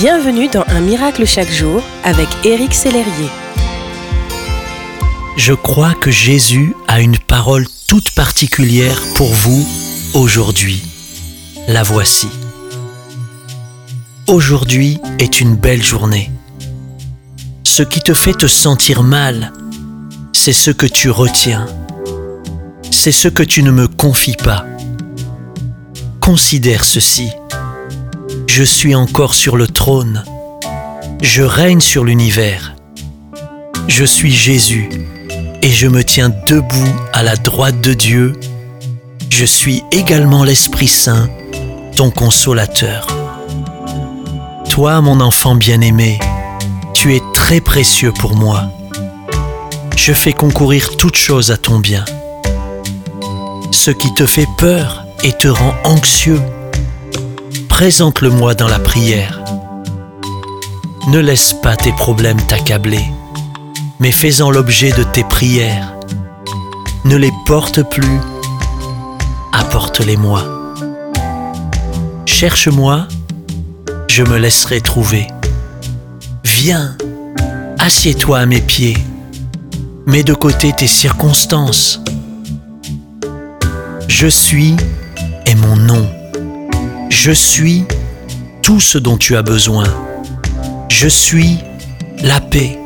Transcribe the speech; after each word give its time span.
Bienvenue 0.00 0.48
dans 0.48 0.64
Un 0.68 0.80
miracle 0.80 1.26
chaque 1.26 1.50
jour 1.50 1.82
avec 2.04 2.26
Éric 2.46 2.72
Sellerier. 2.72 3.28
Je 5.36 5.52
crois 5.52 5.92
que 5.92 6.10
Jésus 6.10 6.74
a 6.88 7.02
une 7.02 7.18
parole 7.18 7.66
toute 7.86 8.12
particulière 8.12 8.98
pour 9.14 9.30
vous 9.30 9.68
aujourd'hui. 10.14 10.82
La 11.68 11.82
voici. 11.82 12.28
Aujourd'hui 14.26 14.98
est 15.18 15.42
une 15.42 15.54
belle 15.54 15.82
journée. 15.82 16.30
Ce 17.64 17.82
qui 17.82 18.00
te 18.00 18.14
fait 18.14 18.32
te 18.32 18.46
sentir 18.46 19.02
mal, 19.02 19.52
c'est 20.32 20.54
ce 20.54 20.70
que 20.70 20.86
tu 20.86 21.10
retiens. 21.10 21.66
C'est 22.90 23.12
ce 23.12 23.28
que 23.28 23.42
tu 23.42 23.62
ne 23.62 23.70
me 23.70 23.86
confies 23.86 24.38
pas. 24.42 24.64
Considère 26.22 26.84
ceci. 26.84 27.28
Je 28.60 28.64
suis 28.66 28.94
encore 28.94 29.32
sur 29.32 29.56
le 29.56 29.66
trône. 29.66 30.22
Je 31.22 31.42
règne 31.42 31.80
sur 31.80 32.04
l'univers. 32.04 32.74
Je 33.88 34.04
suis 34.04 34.32
Jésus 34.32 34.90
et 35.62 35.70
je 35.70 35.88
me 35.88 36.04
tiens 36.04 36.30
debout 36.46 36.94
à 37.14 37.22
la 37.22 37.36
droite 37.36 37.80
de 37.80 37.94
Dieu. 37.94 38.34
Je 39.30 39.46
suis 39.46 39.82
également 39.92 40.44
l'Esprit 40.44 40.88
Saint, 40.88 41.30
ton 41.96 42.10
consolateur. 42.10 43.06
Toi, 44.68 45.00
mon 45.00 45.20
enfant 45.20 45.54
bien-aimé, 45.54 46.18
tu 46.92 47.16
es 47.16 47.22
très 47.32 47.62
précieux 47.62 48.12
pour 48.12 48.36
moi. 48.36 48.64
Je 49.96 50.12
fais 50.12 50.34
concourir 50.34 50.98
toute 50.98 51.16
chose 51.16 51.50
à 51.50 51.56
ton 51.56 51.78
bien. 51.78 52.04
Ce 53.72 53.90
qui 53.90 54.12
te 54.12 54.26
fait 54.26 54.48
peur 54.58 55.06
et 55.22 55.32
te 55.32 55.48
rend 55.48 55.72
anxieux, 55.84 56.42
présente-le-moi 57.80 58.54
dans 58.54 58.68
la 58.68 58.78
prière. 58.78 59.40
Ne 61.08 61.18
laisse 61.18 61.54
pas 61.62 61.76
tes 61.76 61.92
problèmes 61.92 62.42
t'accabler, 62.42 63.02
mais 64.00 64.12
fais-en 64.12 64.50
l'objet 64.50 64.92
de 64.92 65.02
tes 65.02 65.24
prières. 65.24 65.94
Ne 67.06 67.16
les 67.16 67.32
porte 67.46 67.82
plus, 67.88 68.20
apporte-les-moi. 69.54 70.44
Cherche-moi, 72.26 73.08
je 74.08 74.24
me 74.24 74.36
laisserai 74.36 74.82
trouver. 74.82 75.26
Viens, 76.44 76.98
assieds-toi 77.78 78.40
à 78.40 78.44
mes 78.44 78.60
pieds, 78.60 78.98
mets 80.04 80.22
de 80.22 80.34
côté 80.34 80.74
tes 80.74 80.86
circonstances. 80.86 82.02
Je 84.06 84.26
suis 84.26 84.76
est 85.46 85.54
mon 85.54 85.76
nom. 85.76 86.19
Je 87.10 87.32
suis 87.32 87.84
tout 88.62 88.80
ce 88.80 88.96
dont 88.96 89.18
tu 89.18 89.36
as 89.36 89.42
besoin. 89.42 89.84
Je 90.88 91.08
suis 91.08 91.58
la 92.22 92.40
paix. 92.40 92.78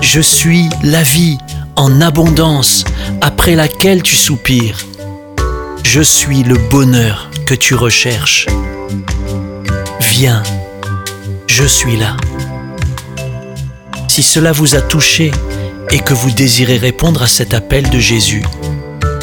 Je 0.00 0.20
suis 0.20 0.68
la 0.82 1.02
vie 1.02 1.38
en 1.76 2.00
abondance 2.00 2.84
après 3.20 3.54
laquelle 3.54 4.02
tu 4.02 4.16
soupires. 4.16 4.78
Je 5.84 6.00
suis 6.00 6.42
le 6.42 6.56
bonheur 6.56 7.30
que 7.46 7.54
tu 7.54 7.74
recherches. 7.74 8.46
Viens, 10.00 10.42
je 11.46 11.64
suis 11.64 11.96
là. 11.96 12.16
Si 14.08 14.22
cela 14.22 14.52
vous 14.52 14.74
a 14.74 14.80
touché 14.80 15.30
et 15.90 16.00
que 16.00 16.14
vous 16.14 16.30
désirez 16.30 16.78
répondre 16.78 17.22
à 17.22 17.28
cet 17.28 17.54
appel 17.54 17.88
de 17.90 18.00
Jésus, 18.00 18.42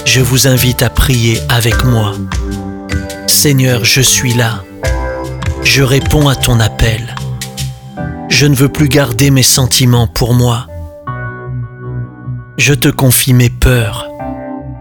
je 0.06 0.22
vous 0.22 0.48
invite 0.48 0.84
à 0.84 0.90
prier 0.90 1.40
avec 1.50 1.84
moi. 1.84 2.14
Seigneur, 3.28 3.84
je 3.84 4.02
suis 4.02 4.34
là. 4.34 4.64
Je 5.64 5.82
réponds 5.82 6.28
à 6.28 6.36
ton 6.36 6.60
appel. 6.60 7.16
Je 8.30 8.46
ne 8.46 8.56
veux 8.56 8.70
plus 8.70 8.88
garder 8.88 9.32
mes 9.32 9.44
sentiments 9.44 10.08
pour 10.08 10.34
moi. 10.34 10.68
Je 12.58 12.74
te 12.74 12.88
confie 12.88 13.34
mes 13.34 13.50
peurs, 13.50 14.08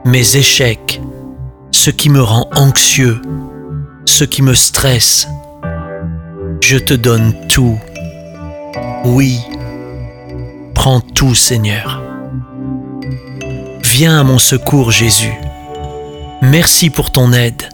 mes 0.04 0.36
échecs, 0.36 1.00
ce 1.72 1.90
qui 1.90 2.10
me 2.10 2.22
rend 2.22 2.48
anxieux, 2.54 3.20
ce 4.04 4.24
qui 4.24 4.42
me 4.42 4.54
stresse. 4.54 5.28
Je 6.60 6.78
te 6.78 6.94
donne 6.94 7.34
tout. 7.48 7.78
Oui, 9.04 9.40
prends 10.74 11.00
tout 11.00 11.34
Seigneur. 11.34 12.02
Viens 13.84 14.20
à 14.20 14.24
mon 14.24 14.38
secours 14.38 14.90
Jésus. 14.90 15.34
Merci 16.42 16.90
pour 16.90 17.10
ton 17.10 17.32
aide. 17.32 17.73